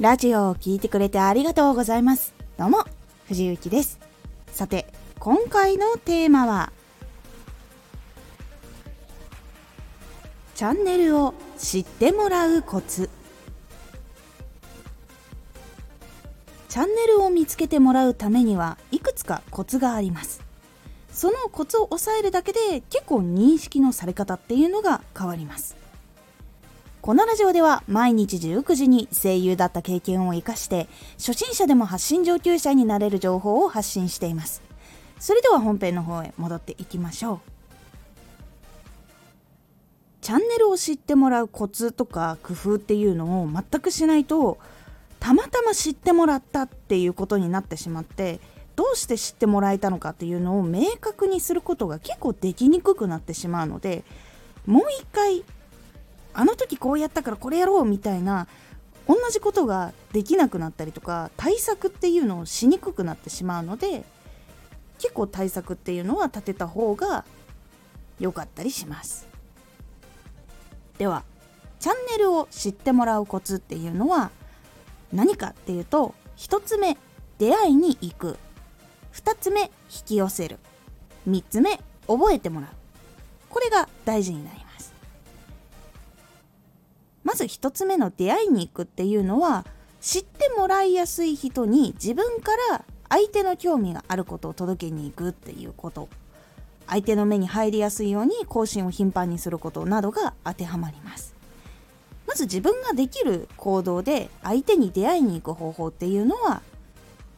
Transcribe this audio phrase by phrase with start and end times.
[0.00, 2.32] ラジオを聴いてくれてありがとうございます。
[2.56, 2.86] どうも、
[3.28, 4.00] 藤幸です。
[4.46, 4.86] さて、
[5.18, 6.72] 今回のテーマは、
[10.54, 13.10] チャンネルを知ってもらうコツ。
[16.70, 20.40] チャンネルを見つけてもらうためにはいくつかコツがあります。
[21.12, 25.79] そのコツを押さえるだけで結構認識のされ方っていうのが変わります。
[27.02, 30.86] このラジオでは毎日19時に声優だった経験を生かして
[31.16, 34.60] 初心者でも発信上級者になれる情報を発信しています。
[35.18, 37.40] それでは本編の方へ戻っていきましょう。
[40.20, 44.58] チャンネルを知ってもらうコツとか工夫っていうのを全くしないと
[45.18, 48.40] たまたま知ってもらったっていうことになってしまって
[48.76, 54.04] どうして知ってもらえたのかっていうのを明確にすることが結構できにくくなってしまうので
[54.66, 55.42] もう一回
[56.32, 58.46] あの時こうやったからこれやろうみたいな
[59.06, 64.04] 同じことができなくなったりとか対策っていうのをしにくくなってしまうので
[64.98, 67.24] 結構対策っていうのは立てた方が
[68.18, 69.26] 良かったりします。
[70.98, 71.24] では
[71.78, 74.30] チャンネルを知ってもらうコツっていうのは
[75.12, 76.98] 何かっていうと1つ目
[77.38, 78.38] 出会いに行く。
[79.14, 79.68] 2つ目引
[80.04, 80.58] き寄せる。
[81.28, 82.70] 3つ目覚えてもらう。
[83.48, 84.59] これが大事になります。
[87.30, 89.64] まず1つ目の出会いに行くっていうのは
[90.00, 96.08] 知ってもらいやすい人に自分から相手の興味があることを届けに行くっていうこと。
[96.88, 101.32] 相手の目に入りやすいように更新を頻繁にすることなどが当てはまります。
[102.26, 106.62] まず自分ができる行動で相手に出会いに行く方法っていうのは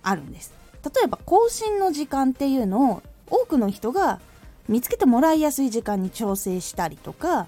[0.03, 0.55] あるんです。
[0.83, 4.21] 例えば更新の時間っていうのを多くの人が
[4.71, 7.47] 見つけてもらいやすい時間に調整したりとか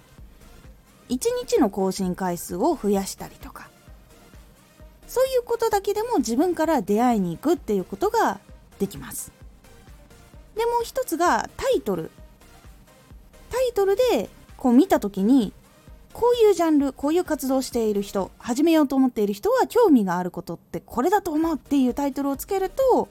[1.08, 3.68] 1日の更新回数を増やしたりとか。
[5.06, 8.40] そういうことだけでも自分から出会いに行くっていうことが
[8.78, 9.32] できます。
[10.56, 12.10] でもう一つがタイトル。
[13.50, 15.52] タイトルでこう見た時に
[16.12, 23.08] こういうジャンルこういう活動している人始めようと思っている人は興味があることってこれだと思うっていうタイトルをつけると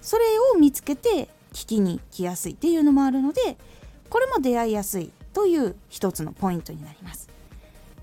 [0.00, 0.24] それ
[0.54, 3.56] を見つけて聞きに来やすいっていうのもあるので
[4.08, 7.33] これも出会いやすいという一つのポイントになります。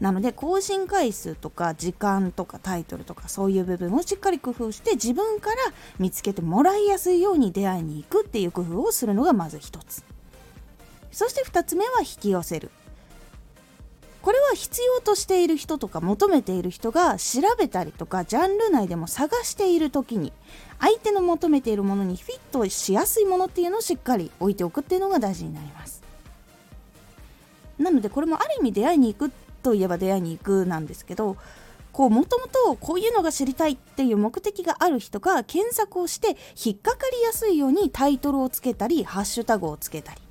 [0.02, 5.56] なので更新回数とか時間とかタイトルとかそういう部分をしっかり工夫して自分から
[6.00, 10.04] 見つけてもらいやすいように出会いに行くっていう工夫をするのがまず一つ。
[11.12, 12.72] そして2つ目は引き寄せる。
[14.24, 20.32] これは必要としている人とか求めている人が調べたりとかジャンル内でも探している時に
[20.80, 26.02] 相手の求めているものにフィットしやすいものっていうのをしっかり置いておくっていうのが大事になります。
[27.78, 31.38] なのでこれもある意味出会いに行くといえば出会いに行くなんですけど
[31.92, 40.22] こうもともとこういうのが知りたいっていう目的がある人が検索をして引っかかりやすいようにタイトルをつけたりハッシュタグをつけたり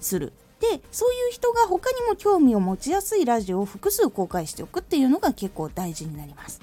[0.00, 0.32] する。
[0.60, 6.60] でそういう人が他にも興味を持ちやすいラジオを複数公開しておくっていうのが結構大事になります。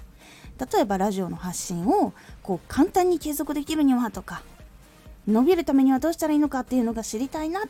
[0.74, 4.42] 例えばラジオの発信をこう簡単に継続できるにはとか
[5.28, 7.64] 伸びるためにはどうしたらいいのかっていうのが知りたいなっ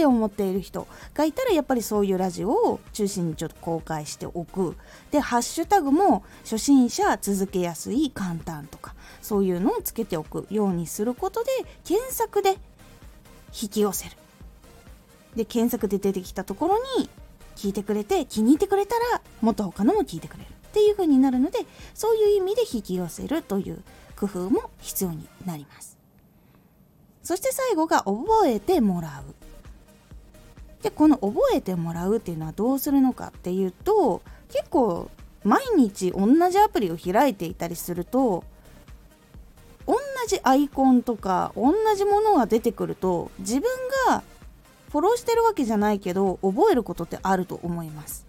[0.00, 4.74] って思っている人がいたらやっぱりそういうラジオを中心にちょっと公開しておく。
[5.10, 11.50] でハッシュタグも初心者続けやすい簡単とかそういうのをつけておくようにすることで
[11.84, 12.56] 検索で
[13.60, 14.16] 引き寄せる。
[15.36, 17.10] で検索で出てきたところに
[17.56, 20.46] 聞いてくれて気に入ってくれたらもっと他のも聞いてくれる。
[20.50, 21.58] っていう風になるので
[21.92, 23.82] そういう意味で引き寄せるという
[24.16, 25.98] 工夫も必要になります。
[27.22, 29.49] そして最後が覚えてもらう。
[30.82, 35.10] でこの覚えてもらうっていうのはどうするのかっていうと結構
[35.44, 38.44] 毎日同じアプリを開いていたりすると
[39.86, 39.96] 同
[40.28, 43.62] じアイコンとか同じものが出てくると自分
[44.08, 44.22] が
[44.90, 48.26] フォローしてるわけじゃないけど覚えることってあると思います。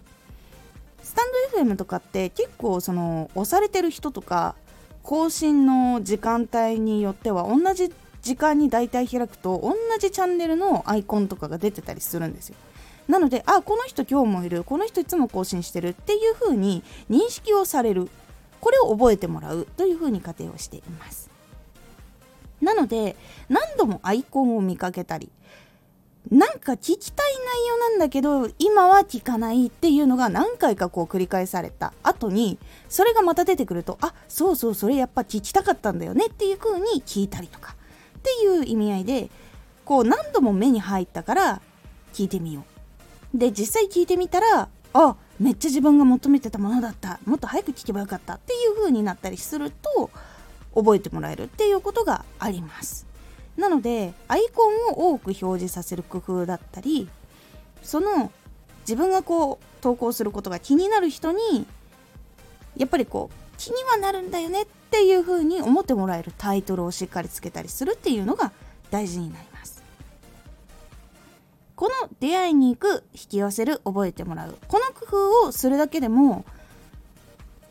[1.02, 4.54] スタンド FM とかって結構その押されてる人とか
[5.02, 7.92] 更新の時間帯によっては同じ
[8.22, 12.56] 時間に大体開くと同じチャンネルのアイコンとかが出てたりするんですよ。
[13.08, 18.08] なのであこの人今日もいるこの人いつも更新してるっていう風に認識をされる。
[18.60, 21.30] これを覚えてもらうという風に仮定をしています。
[22.60, 23.16] なので
[23.48, 25.32] 何度もアイコンを見かけたり
[26.30, 32.58] なんか聞きたい内容なんだけど今は聞かないっていうのが何回かこう繰り返された後に
[32.88, 37.74] それがまた出てくるとあそうそうそれやっぱ聞きたかったんだよねっていう風に聞いたりとか。
[38.22, 39.30] っていう意味合いで
[39.84, 41.62] こう何度も目に入ったから
[42.12, 42.64] 聞いてみよ
[43.34, 43.38] う。
[43.38, 47.18] で実際聞いてみたらあめっちゃ自分が求めてたものだった。
[47.24, 48.34] もっと早く聞けばよかった。
[48.34, 50.10] っていう風になったりすると
[50.74, 53.06] 覚えてもらえるっていうことがあります。
[53.56, 57.08] なのでアイコンを多く表示させる工夫だったり
[57.82, 58.32] その
[58.80, 61.66] 自分がこう投稿することが気になる人に
[62.76, 68.52] やっぱりこう気にはなるんだよねっていう風に思ってもらえるタイトルをしっかりつけたりするっていうのが
[68.90, 69.82] 大事になります。
[71.74, 74.56] この出会いに行く引き寄せる覚えてもらう。
[74.68, 76.44] この工夫をするだけでも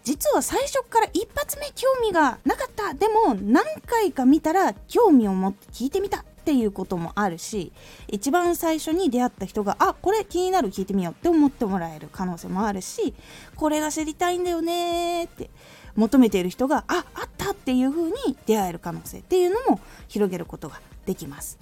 [0.03, 2.95] 実は最初から一発目興味がなかった。
[2.95, 7.71] でも何回か見たら興味を持って聞いてみたっていうこともあるし
[8.07, 13.13] 一番最初に出会った人があこれ気になる聞いてみようって思ってもらえる可能性もあるし
[13.55, 15.51] これが知りたいんだよねって。
[15.95, 21.59] 求めている人がああったっていう風に出会える可能性っていうのも広げることができます。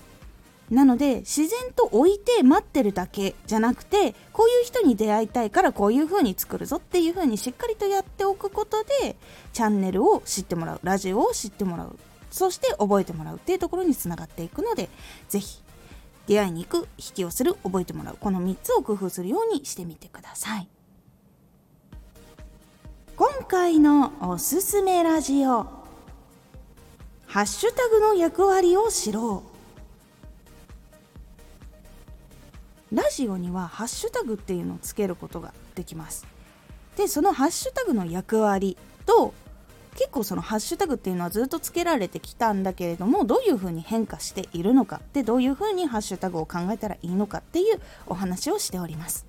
[0.69, 9.15] なので自然と置いて待ってるだけじゃなくてこういう人に出会いたいからこういう風に作るぞっていう風にしっかりとやっておくことで
[9.51, 11.97] チャンネルを知ってもらうラジオを知ってもらう
[12.29, 14.89] そして覚えてもらうっていうところにつながっていくので
[15.27, 15.63] 是非
[16.27, 20.67] 出会いに行く引き寄せる覚えてもらうこの3つを工夫するようにしてみてください。
[23.19, 25.67] 今回のおすすめラジオ。
[27.27, 29.43] ハッシュタグの役割を知ろ
[32.93, 32.95] う。
[32.95, 36.25] ラジオにはハッシュタグっていうのをつけることができます。
[36.95, 39.33] でそのハッシュタグの役割と
[39.95, 49.28] 結構そのハッシュタグっていうのはずっとつけられてきたんだけれどもどういうふうに変化しているのかでどういうふうにハッシュタグを考えたらいいのかっていうお話をしております。